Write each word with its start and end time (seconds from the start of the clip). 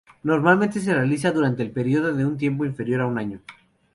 Normalmente 0.23 0.79
se 0.79 0.95
realiza 0.95 1.31
durante 1.31 1.61
un 1.61 1.73
período 1.73 2.11
de 2.11 2.25
tiempo 2.35 2.65
inferior 2.65 3.01
a 3.01 3.05
un 3.05 3.19
año. 3.19 3.39